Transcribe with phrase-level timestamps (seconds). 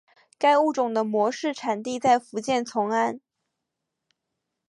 [0.39, 3.19] 该物种的模式产地在福建崇安。